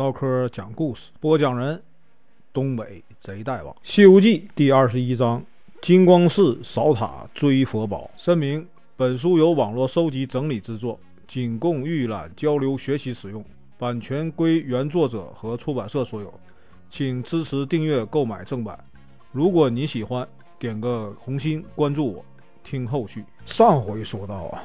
[0.00, 1.78] 唠嗑讲故事，播讲人：
[2.54, 5.44] 东北贼大王，《西游记》第二十一章：
[5.82, 8.10] 金光寺扫塔追佛宝。
[8.16, 8.66] 声明：
[8.96, 13.44] 本书由网络收集整理制作，仅供预览、交流、学习使用，
[13.76, 16.32] 版权归原作者和出版社所有，
[16.88, 18.82] 请支持订阅、购买正版。
[19.32, 20.26] 如果你喜欢，
[20.58, 22.24] 点个红心，关注我，
[22.64, 23.22] 听后续。
[23.44, 24.64] 上回说到啊，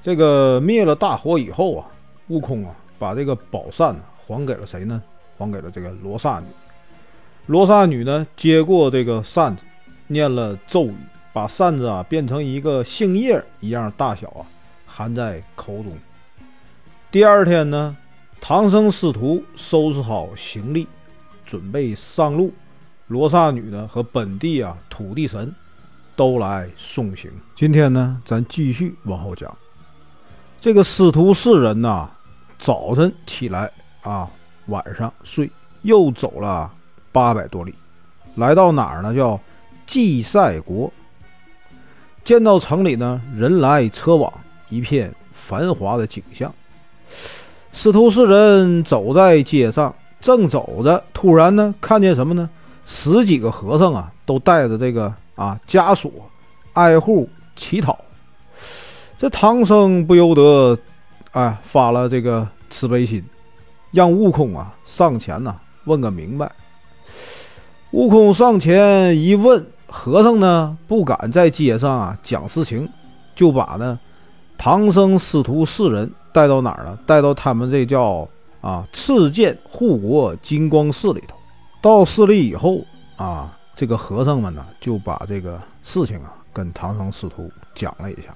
[0.00, 1.90] 这个灭了大火以后啊，
[2.28, 4.00] 悟空啊，把这个宝扇呢。
[4.26, 5.02] 还给了谁呢？
[5.36, 6.46] 还给了这个罗刹女。
[7.46, 9.62] 罗刹女呢，接过这个扇子，
[10.06, 10.94] 念了咒语，
[11.32, 14.46] 把扇子啊变成一个杏叶一样大小啊，
[14.86, 15.92] 含在口中。
[17.10, 17.94] 第二天呢，
[18.40, 20.86] 唐僧师徒收拾好行李，
[21.44, 22.52] 准备上路。
[23.08, 25.54] 罗刹女呢和本地啊土地神
[26.16, 27.30] 都来送行。
[27.54, 29.54] 今天呢，咱继续往后讲。
[30.60, 32.10] 这个师徒四人呐，
[32.58, 33.70] 早晨起来。
[34.04, 34.30] 啊，
[34.66, 35.50] 晚上睡，
[35.82, 36.70] 又走了
[37.10, 37.74] 八百多里，
[38.36, 39.14] 来到哪儿呢？
[39.14, 39.40] 叫
[39.86, 40.92] 祭赛国。
[42.22, 44.32] 见到城里呢，人来车往，
[44.68, 46.52] 一片繁华的景象。
[47.72, 52.48] 师徒四人走在街上，正走着，突然呢，看见什么呢？
[52.86, 56.10] 十几个和尚啊，都带着这个啊枷锁，
[56.74, 57.98] 挨户乞讨。
[59.18, 60.78] 这唐僧不由得
[61.32, 63.24] 哎发了这个慈悲心。
[63.94, 66.50] 让悟空啊上前呐问个明白。
[67.92, 72.88] 悟空上前一问，和尚呢不敢在街上啊讲事情，
[73.36, 73.98] 就把呢
[74.58, 76.98] 唐僧师徒四人带到哪儿了？
[77.06, 78.28] 带到他们这叫
[78.60, 81.36] 啊赤剑护国金光寺里头。
[81.80, 82.84] 到寺里以后
[83.14, 88.34] 啊，这个和尚们呢就把这个事情啊跟唐僧师徒讲了一下。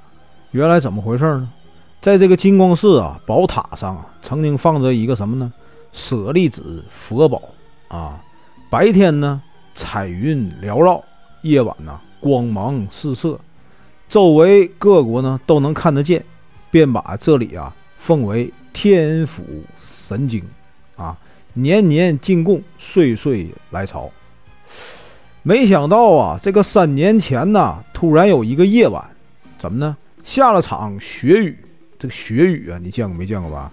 [0.53, 1.51] 原来怎么回事呢？
[2.01, 5.53] 在这个金光寺啊，宝塔上啊，曾经放着一个什么呢？
[5.93, 7.43] 舍利子佛宝
[7.89, 8.23] 啊。
[8.71, 9.43] 白天呢，
[9.75, 11.03] 彩云缭绕；
[11.43, 13.37] 夜晚呢，光芒四射，
[14.09, 16.25] 周围各国呢都能看得见，
[16.71, 19.43] 便把这里啊奉为天府
[19.77, 20.41] 神经
[20.97, 21.19] 啊，
[21.55, 24.09] 年年进贡，岁岁来朝。
[25.43, 29.05] 没想到啊，这个三年前呢，突然有一个夜晚，
[29.59, 29.97] 怎么呢？
[30.23, 31.59] 下了场雪雨。
[31.99, 33.71] 这个血雨啊，你见过没见过吧？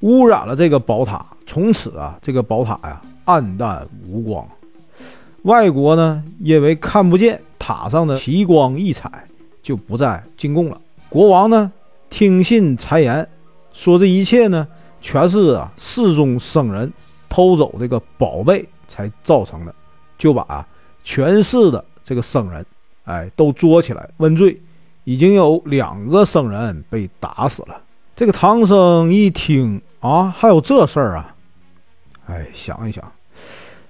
[0.00, 4.48] 污染了这个宝塔，从此啊，这个宝塔呀，暗淡无光。
[5.42, 9.10] 外国呢，因为看不见塔上的奇光异彩，
[9.62, 10.80] 就不再进贡了。
[11.10, 11.70] 国王呢，
[12.08, 13.28] 听信谗言，
[13.72, 14.66] 说这一切呢，
[15.02, 16.90] 全是啊，寺中僧人
[17.28, 19.74] 偷走这个宝贝才造成的，
[20.16, 20.66] 就把
[21.04, 22.64] 全市的这个僧人，
[23.04, 24.58] 哎，都捉起来问罪。
[25.04, 27.80] 已经有两个僧人被打死了。
[28.14, 31.34] 这个唐僧一听啊，还有这事儿啊，
[32.26, 33.02] 哎，想一想，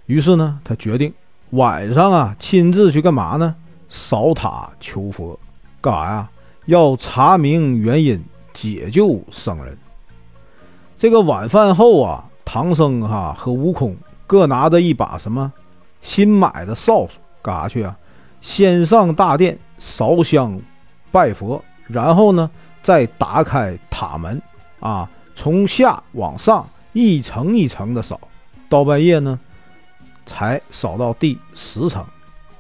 [0.06, 1.12] 于是呢，他决定
[1.50, 3.54] 晚上啊，亲自去干嘛呢？
[3.88, 5.38] 扫塔求佛，
[5.81, 6.31] 干啥呀？
[6.66, 8.22] 要查明原因，
[8.53, 9.77] 解救僧人。
[10.97, 13.97] 这个晚饭后啊，唐僧哈和悟空
[14.28, 15.53] 各拿着一把什么
[16.00, 17.10] 新买的扫帚，
[17.42, 17.97] 干啥去啊？
[18.41, 20.60] 先上大殿烧香。
[21.12, 22.48] 拜佛，然后呢，
[22.82, 24.41] 再打开塔门，
[24.78, 28.21] 啊，从下往上一层一层的扫，
[28.69, 29.38] 到半夜呢，
[30.25, 32.04] 才扫到第十层。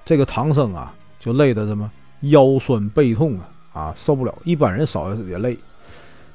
[0.04, 1.88] 这个唐僧啊，就累得什么
[2.22, 4.34] 腰酸背痛啊，啊，受不了。
[4.42, 5.56] 一般人扫也累，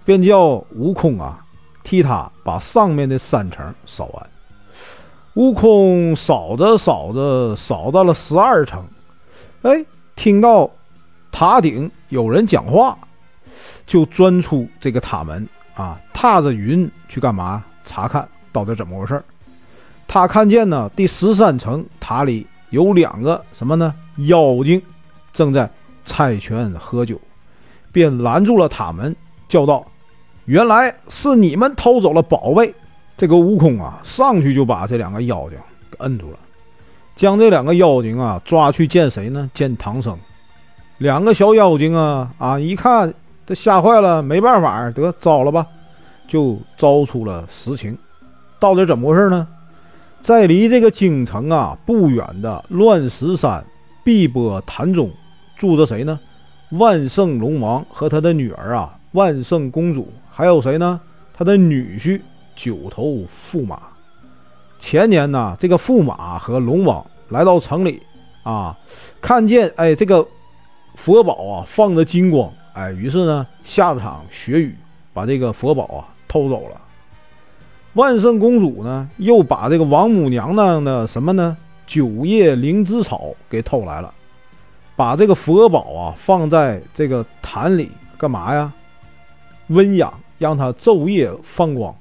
[0.06, 1.46] 便叫悟空啊，
[1.84, 4.30] 替他把上面的三层扫完。
[5.34, 8.82] 悟空扫着扫着，扫到了十二层，
[9.64, 10.72] 哎，听到。
[11.38, 12.98] 塔顶有人讲话，
[13.86, 15.46] 就钻出这个塔门
[15.76, 17.62] 啊，踏着云去干嘛？
[17.84, 19.22] 查看到底怎么回事
[20.08, 23.94] 他看见呢，第十三层塔里有两个什么呢？
[24.28, 24.82] 妖精
[25.34, 25.70] 正在
[26.06, 27.20] 猜拳喝酒，
[27.92, 29.14] 便拦住了塔门，
[29.50, 29.86] 叫道
[30.46, 32.74] ：“原来是你们偷走了宝贝！”
[33.18, 35.60] 这个悟空啊，上去就把这两个妖精
[35.92, 36.40] 给摁住了，
[37.14, 39.52] 将这两个妖精啊抓去见谁呢？
[39.54, 40.18] 见唐僧。
[40.98, 42.58] 两个小妖精啊啊！
[42.58, 43.14] 一看
[43.46, 45.68] 这吓坏了，没办法，得招了吧，
[46.26, 47.98] 就招出了实情。
[48.60, 49.46] 到底怎么回事呢？
[50.22, 53.64] 在离这个京城啊不远的乱石山
[54.06, 55.12] 碧波潭中，
[55.58, 56.18] 住着谁呢？
[56.70, 61.02] 万圣龙王和他的女儿啊，万圣公主，还有谁呢？
[61.34, 62.22] 他的女婿
[62.56, 63.78] 九头驸马。
[64.80, 68.02] 前年呢，这个驸马和龙王来到城里
[68.44, 68.78] 啊，
[69.20, 70.26] 看见哎这个。
[70.96, 74.76] 佛宝啊，放着金光，哎，于是呢，下了场雪雨，
[75.14, 76.82] 把这个佛宝啊偷走了。
[77.94, 81.56] 万圣公主呢，又把这个王母娘娘的什么呢？
[81.86, 84.14] 九叶灵芝草给偷来了，
[84.96, 88.74] 把这个佛宝啊放在这个坛里，干嘛呀？
[89.68, 91.96] 温养，让它昼夜放光。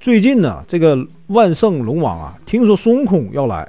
[0.00, 3.68] 最近呢，这个万圣龙王啊，听说孙悟空要来，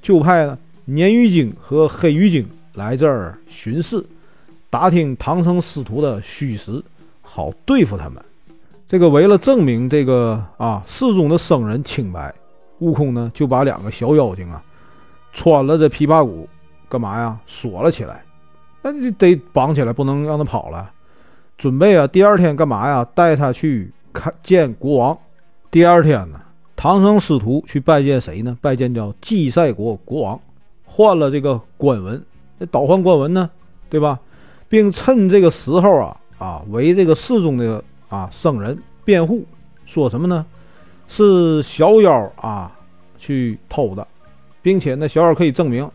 [0.00, 4.04] 就派呢鲶鱼精和黑鱼精来这儿巡视，
[4.70, 6.82] 打听唐僧师徒的虚实，
[7.20, 8.22] 好对付他们。
[8.88, 12.34] 这个为了证明这个啊寺中的僧人清白，
[12.80, 14.62] 悟空呢就把两个小妖精啊
[15.32, 16.48] 穿了这琵琶骨，
[16.88, 17.38] 干嘛呀？
[17.46, 18.22] 锁了起来，
[18.82, 20.90] 那就得绑起来，不能让他跑了。
[21.56, 23.06] 准备啊，第二天干嘛呀？
[23.14, 25.16] 带他去看见国王。
[25.70, 26.40] 第二天呢，
[26.76, 28.58] 唐僧师徒去拜见谁呢？
[28.60, 30.40] 拜见叫祭赛国国王，
[30.84, 32.22] 换了这个官文，
[32.62, 33.50] 这倒换官文呢，
[33.90, 34.20] 对吧？
[34.68, 39.44] 并趁这个时候啊啊，为这个寺中的啊僧人辩护，
[39.84, 40.46] 说什么呢？
[41.08, 42.70] 是小妖啊
[43.18, 44.06] 去偷的，
[44.62, 45.90] 并且呢小妖可以证明。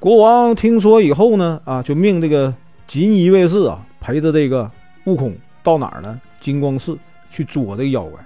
[0.00, 2.52] 国王听说以后呢，啊，就命这个
[2.88, 4.68] 锦衣卫士啊陪着这个
[5.04, 5.32] 悟空
[5.62, 6.20] 到哪儿呢？
[6.40, 6.98] 金光寺
[7.30, 8.18] 去捉这个妖怪。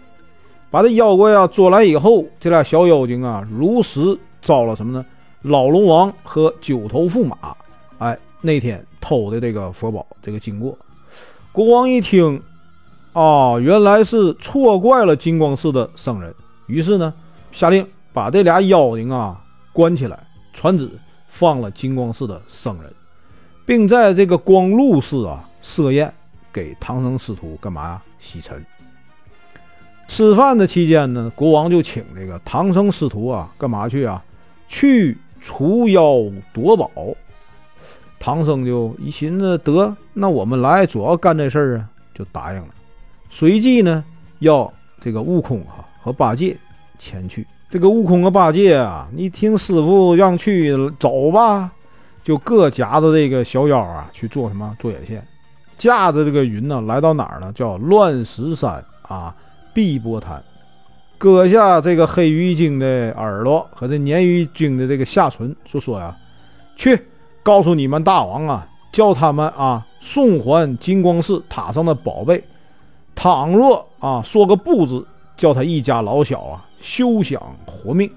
[0.70, 5.04] 把这妖怪啊捉来以后，这俩小妖精啊如实招了什么呢？
[5.42, 7.36] 老龙王和九头驸马。
[7.98, 10.76] 哎，那天偷的这个佛宝，这个经过，
[11.52, 12.42] 国王一听，
[13.12, 16.34] 啊，原来是错怪了金光寺的僧人，
[16.66, 17.14] 于是呢，
[17.52, 19.42] 下令把这俩妖精啊
[19.72, 20.90] 关起来，传旨
[21.28, 22.92] 放了金光寺的僧人，
[23.64, 26.12] 并在这个光禄寺啊设宴
[26.52, 28.02] 给唐僧师徒干嘛呀？
[28.18, 28.62] 洗尘。
[30.08, 34.22] 吃饭的期间呢，国王就请这个唐僧师徒啊，干嘛去啊？
[34.68, 35.16] 去
[35.46, 36.16] 除妖
[36.52, 36.90] 夺宝。
[38.19, 42.69] 唐僧就一寻思，得，那我们来主要干这事儿啊，就答应了。
[43.31, 44.02] 随即呢，
[44.40, 46.56] 要这个悟空哈和八戒
[46.98, 47.46] 前去。
[47.70, 51.70] 这个悟空和八戒啊，你听师傅让去，走吧，
[52.25, 54.76] 就各夹着这个小妖啊去做什么？
[54.81, 55.25] 做眼线，
[55.78, 57.52] 驾着这个云呢，来到哪儿呢？
[57.52, 59.32] 叫乱石山啊。
[59.72, 60.43] 碧波潭，
[61.18, 66.16] 割下这个黑鱼精的耳朵和这鲶鱼精的这个下唇，就说呀
[66.76, 67.06] ：“去
[67.42, 72.42] 告诉你们大王啊，叫他们啊送还金光寺塔上的宝贝。
[73.14, 78.10] 倘若啊说个不字，叫他一家老小啊休想活命。”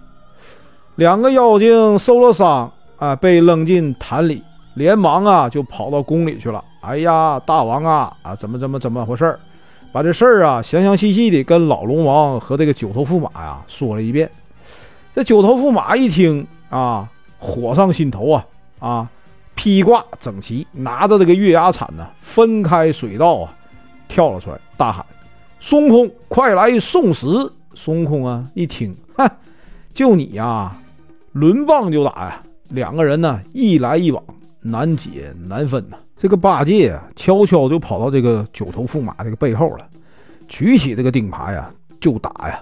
[0.95, 4.43] 两个妖精受了伤啊，被扔进潭里，
[4.73, 6.61] 连忙啊就跑到宫里去了。
[6.81, 9.39] 哎呀，大王啊啊，怎么怎么怎么回事儿？
[9.91, 14.29] 把这事儿啊详详细细的跟老龙王和这个九头驸马呀说了一遍。
[15.13, 17.09] 这九头驸马一听啊，
[17.39, 18.45] 火上心头啊
[18.79, 19.09] 啊，
[19.55, 23.53] 披挂整齐，拿着这个月牙铲呢，分开水道啊，
[24.07, 25.05] 跳了出来，大喊
[25.59, 29.29] ：“孙悟空，快来送死！”孙悟空啊一听，哼，
[29.93, 30.77] 就你呀，
[31.33, 32.41] 抡棒就打呀！
[32.69, 34.23] 两个人呢，一来一往，
[34.61, 35.97] 难解难分呐。
[36.17, 39.87] 这个八戒啊，悄悄就跑到这个九头驸马这个背后了，
[40.47, 41.71] 举起这个钉耙呀，
[42.01, 42.61] 就打呀。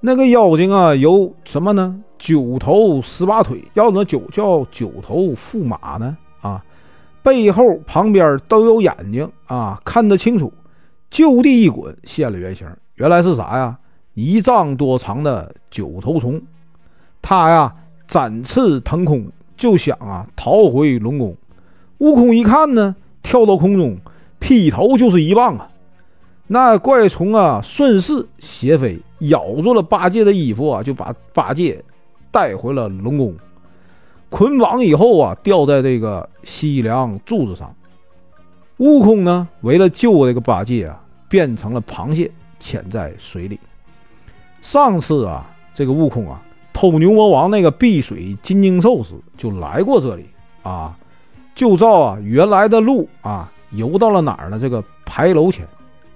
[0.00, 2.02] 那个妖精啊，有什么呢？
[2.18, 6.16] 九头十八腿，要怎么九叫九头驸马呢？
[6.40, 6.64] 啊，
[7.22, 10.52] 背后旁边都有眼睛啊，看得清楚。
[11.10, 12.66] 就地一滚，现了原形，
[12.96, 13.78] 原来是啥呀？
[14.14, 16.40] 一丈多长的九头虫。
[17.22, 17.74] 他呀，
[18.06, 19.26] 展翅腾空，
[19.64, 21.34] 就想啊，逃回龙宫。
[21.96, 23.96] 悟空一看呢，跳到空中，
[24.38, 25.66] 劈头就是一棒啊！
[26.48, 31.82] 那怪虫啊，顺势斜飞，咬住了八戒的衣服啊，就把八戒
[32.30, 33.34] 带回了龙宫，
[34.28, 37.74] 捆绑以后啊，吊在这个西凉柱子上。
[38.76, 42.30] 悟空呢，为了救这个八戒啊，变成了螃蟹，
[42.60, 43.58] 潜在水里。
[44.60, 46.42] 上次啊，这个悟空啊，
[46.74, 50.26] 偷牛魔王那个碧水金睛兽时，就来过这里
[50.62, 50.94] 啊。
[51.54, 54.58] 就照啊原来的路啊，游到了哪儿呢？
[54.58, 55.64] 这个牌楼前，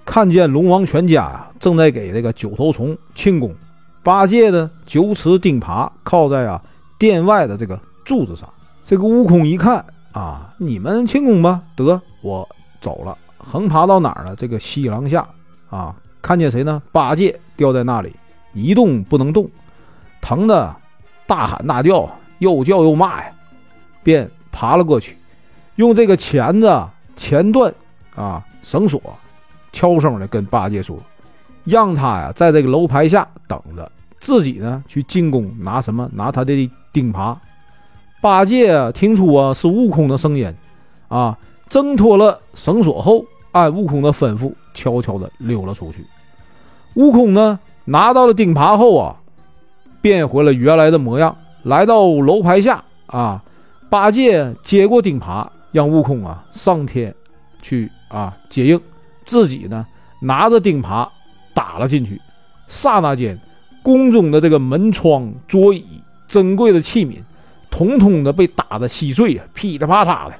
[0.03, 3.55] 看见龙王全家啊正在给这个九头虫庆功。
[4.03, 6.61] 八戒呢，九齿钉耙靠在啊
[6.97, 8.47] 殿外的这个柱子上。
[8.85, 12.47] 这个悟空一看啊，你们庆功吧，得我
[12.81, 13.17] 走了。
[13.37, 14.35] 横爬到哪儿了？
[14.35, 15.25] 这个西廊下
[15.69, 16.81] 啊，看见谁呢？
[16.91, 18.13] 八戒掉在那里，
[18.53, 19.49] 一动不能动，
[20.21, 20.75] 疼的
[21.27, 22.09] 大喊大叫，
[22.39, 23.31] 又叫又骂呀，
[24.03, 25.17] 便爬了过去。
[25.75, 27.73] 用这个钳子钳断
[28.15, 29.01] 啊绳索，
[29.71, 30.97] 悄声的跟八戒说
[31.63, 36.09] ：“让他呀在这个楼牌下等着，自己呢去进宫拿什么？
[36.11, 37.35] 拿他的钉耙。”
[38.21, 40.53] 八戒听出啊是悟空的声音，
[41.07, 41.37] 啊
[41.69, 46.05] 挣脱了绳索后，按悟空的吩咐，悄悄的溜了出去。
[46.95, 49.15] 悟空呢拿到了钉耙后啊，
[50.01, 53.43] 变回了原来的模样，来到楼牌下啊。
[53.89, 57.13] 八戒接过钉耙，让悟空啊上天
[57.61, 58.79] 去啊接应，
[59.25, 59.85] 自己呢
[60.21, 61.09] 拿着钉耙
[61.55, 62.21] 打了进去。
[62.67, 63.39] 刹那间，
[63.81, 65.83] 宫中的这个门窗、桌椅、
[66.27, 67.17] 珍贵的器皿，
[67.71, 70.35] 统统的被打得稀碎啊，噼里啪嚓的，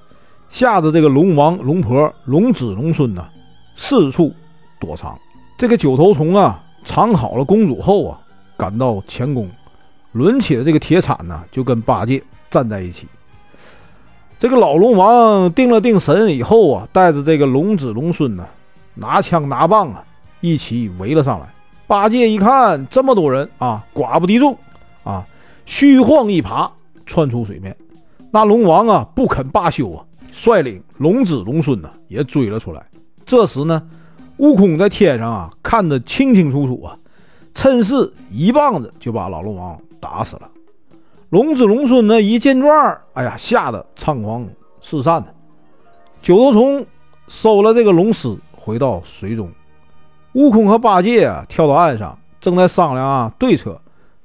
[0.47, 3.27] 吓得这个龙王、龙婆、龙子、龙孙呐
[3.75, 4.31] 四处
[4.79, 5.17] 躲藏。
[5.57, 8.21] 这个九头虫啊藏好了公主后啊，
[8.59, 9.49] 赶到前宫，
[10.11, 13.07] 抡起了这个铁铲呢，就跟八戒站在一起。
[14.37, 18.45] 这个老龙王定了定神以后啊，带着这个龙子龙孙呢，
[18.95, 20.03] 拿枪拿棒啊，
[20.41, 21.47] 一起围了上来。
[21.87, 24.57] 八戒一看这么多人啊，寡不敌众
[25.05, 25.25] 啊，
[25.65, 26.69] 虚晃一耙
[27.05, 27.73] 窜出水面。
[28.29, 32.85] 那龙王啊不肯罢休啊，率领龙子龙孙呢也追了出来。
[33.25, 33.81] 这时呢，
[34.35, 36.97] 悟空在天上啊看得清清楚楚啊，
[37.61, 40.49] 趁势一棒子就把老龙王打死了。
[41.27, 44.47] 龙子龙孙呢一见状，哎呀，吓得仓皇
[44.79, 45.27] 四散呢。
[46.21, 46.85] 九头虫
[47.27, 49.51] 收了这个龙尸，回到水中。
[50.35, 53.81] 悟空和八戒啊跳到岸上，正在商量啊对策。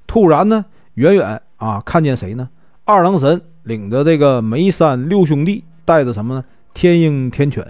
[0.06, 0.64] 突然呢，
[0.94, 2.48] 远远啊看见谁呢？
[2.84, 6.44] 二郎神领着这个梅山六兄弟，带着什么呢？
[6.72, 7.66] 天鹰天犬，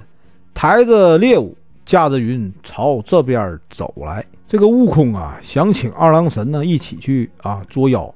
[0.53, 4.25] 抬着猎物，驾着云朝这边走来。
[4.47, 8.13] 这个悟空啊想请二郎神呢一起去啊捉妖。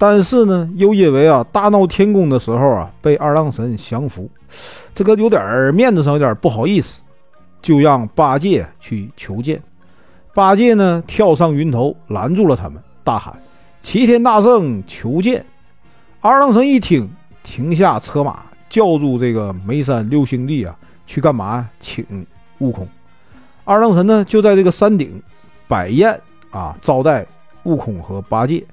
[0.00, 4.30] 但是呢，又因为啊大闹天宫的时候啊被二郎神降服，
[4.94, 7.02] 这个有点面子上有点不好意思，
[7.60, 9.60] 就让八戒去求见。
[10.32, 13.36] 八戒呢跳上云头拦住了他们，大喊
[13.82, 15.44] ：“齐天大圣求见！”
[16.22, 17.10] 二郎神一听，
[17.42, 21.68] 停下车马，叫住这个梅山六兄弟啊，去干嘛？
[21.80, 22.06] 请
[22.58, 22.86] 悟空。
[23.68, 25.22] 二郎神呢就在这个山顶
[25.66, 26.18] 摆宴
[26.50, 27.26] 啊，招待
[27.64, 28.64] 悟空和八戒。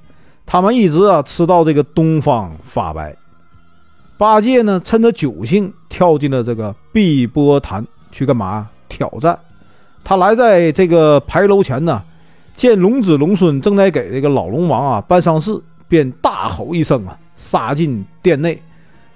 [0.46, 3.14] 他们一直啊吃到这个东方发白，
[4.18, 9.38] 八戒呢趁着酒兴跳进了这个碧波潭去干嘛挑战？
[10.02, 12.02] 他来在这个牌楼前呢，
[12.56, 18.58] 见龙子龙孙正在给这个老龙王啊办丧事，便大吼一声啊，杀进殿内，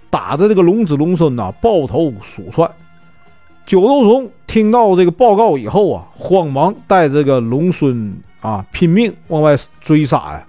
[0.09, 2.69] 打的这个龙子龙孙呐抱头鼠窜。
[3.69, 10.43] 九头虫听到这个报告以后啊，慌忙带这个龙孙啊拼命往外追杀呀。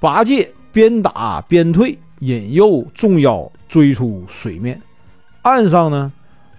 [0.00, 4.80] 八戒边打边退，引诱众妖追出水面。
[5.42, 6.10] 岸上呢，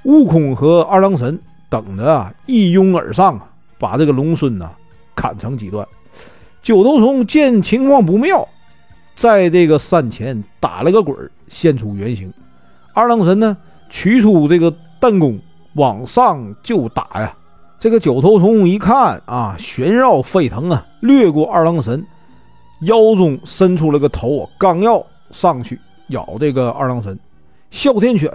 [0.03, 3.49] 悟空和二郎神等着啊，一拥而上啊，
[3.79, 4.69] 把这个龙孙呢
[5.15, 5.87] 砍成几段。
[6.61, 8.47] 九头虫见情况不妙，
[9.15, 12.31] 在这个山前打了个滚，现出原形。
[12.93, 13.57] 二郎神呢，
[13.89, 15.39] 取出这个弹弓
[15.77, 17.33] 往上就打呀。
[17.79, 22.05] 这个九头虫一看啊，旋绕飞腾啊，掠过二郎神。
[22.81, 25.79] 腰中伸出了个头，刚要上去
[26.09, 27.17] 咬这个二郎神，
[27.71, 28.29] 哮天犬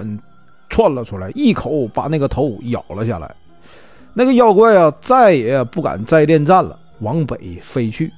[0.69, 3.33] 窜了出来，一口把那个头咬了下来。
[4.15, 8.13] 那个妖怪啊，再也不敢再恋战了，往北飞去。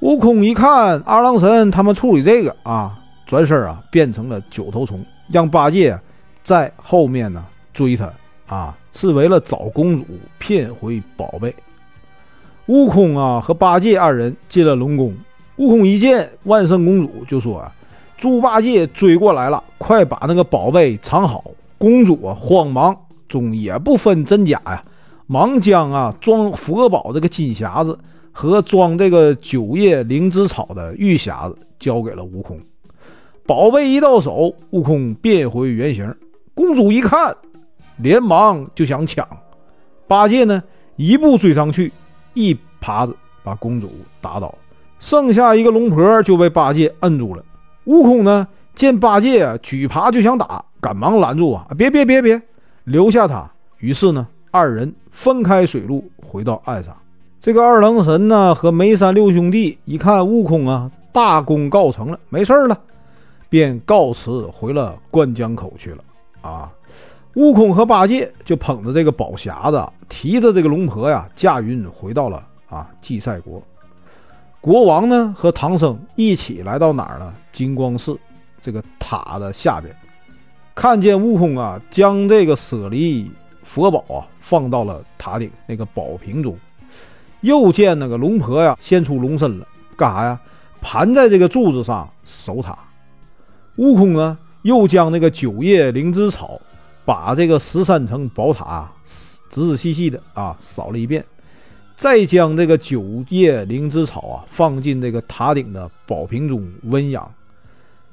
[0.00, 5.98] 悟空一看二郎神他们处理这个啊，转身啊变成了九头虫，让八戒
[6.42, 7.44] 在后面呢
[7.74, 8.10] 追他
[8.52, 10.04] 啊，是为了找公主
[10.38, 11.54] 骗回宝贝。
[12.66, 15.14] 悟空啊和八戒二人进了龙宫。
[15.56, 17.64] 悟空一见万圣公主，就说：“，
[18.18, 21.42] 猪八戒追过来了，快把那个宝贝藏好。”
[21.78, 22.94] 公主啊，慌忙
[23.26, 24.84] 中也不分真假呀，
[25.26, 27.98] 忙将啊装佛宝这个金匣子
[28.32, 32.60] 和装这个九叶灵芝草的玉匣子交给了悟空。
[33.46, 36.14] 宝贝一到手，悟空变回原形。
[36.54, 37.34] 公主一看，
[37.98, 39.26] 连忙就想抢。
[40.06, 40.62] 八戒呢，
[40.96, 41.92] 一步追上去，
[42.34, 44.54] 一耙子把公主打倒。
[44.98, 47.44] 剩下一个龙婆就被八戒摁住了。
[47.84, 51.66] 悟空呢，见八戒举耙就想打，赶忙拦住啊！
[51.76, 52.40] 别别别别，
[52.84, 53.50] 留下他。
[53.78, 56.96] 于是呢，二人分开水路，回到岸上。
[57.40, 62.78] 这个二郎神呢和梅山六兄弟一看悟空啊大功告成了，没事了，
[63.48, 66.04] 便告辞回了灌江口去了。
[66.40, 66.70] 啊，
[67.34, 73.62] 悟空和八戒就捧着这个宝匣子，提着这个龙婆呀，驾云回到了啊祭赛国。
[74.60, 77.32] 国王呢和唐僧一起来到哪儿呢？
[77.52, 78.18] 金光寺
[78.60, 79.94] 这个塔的下边，
[80.74, 83.30] 看见悟空啊，将这个舍利
[83.62, 86.56] 佛宝啊放到了塔顶那个宝瓶中，
[87.40, 90.40] 又见那个龙婆呀现出龙身了，干啥呀？
[90.82, 92.78] 盘在这个柱子上守塔。
[93.76, 96.60] 悟空呢又将那个九叶灵芝草
[97.12, 101.22] 把这个十三层宝塔仔仔细细的啊扫了一遍，
[101.94, 107.30] 再将这个九叶灵芝草啊放进这个塔顶的宝瓶中温养，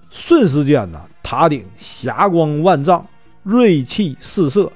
[0.10, 3.06] 瞬时间呢，塔顶霞光万丈，
[3.44, 4.70] 锐气四射，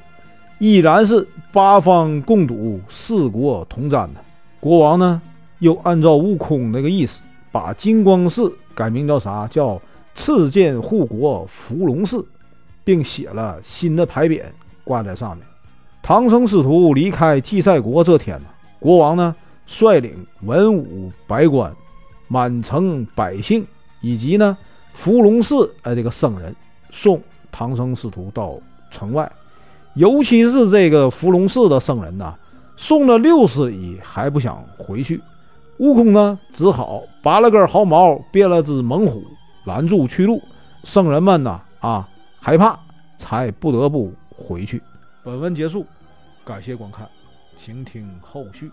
[0.57, 4.21] 依然是八方共睹，四国同瞻的。
[4.61, 5.21] 国王呢，
[5.59, 9.45] 又按照悟空那个意思，把金光寺改名叫啥？
[9.47, 9.81] 叫
[10.15, 12.25] 赤剑护国伏龙寺，
[12.83, 14.43] 并写了新的牌匾
[14.83, 15.45] 挂在上面。
[16.01, 18.47] 唐僧师徒离开祭赛国这天呢，
[18.79, 19.35] 国王呢
[19.65, 21.73] 率领文武百官、
[22.27, 23.65] 满城百姓
[24.01, 24.57] 以及呢
[24.93, 26.53] 伏龙寺呃这个僧人
[26.91, 27.21] 送
[27.51, 28.55] 唐僧师徒到
[28.91, 29.31] 城外，
[29.93, 32.35] 尤其是这个伏龙寺的僧人呐，
[32.75, 35.21] 送了六十里还不想回去，
[35.77, 39.23] 悟空呢只好拔了根毫毛，变了只猛虎
[39.65, 40.41] 拦住去路，
[40.83, 42.09] 僧人们呢啊
[42.45, 42.77] 害怕，
[43.17, 44.83] 才不得不回去。
[45.23, 45.87] 本文结束，
[46.43, 47.09] 感谢观看，
[47.55, 48.69] 请听后续。